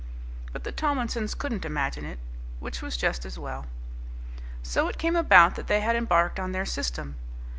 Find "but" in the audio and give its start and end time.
0.51-0.63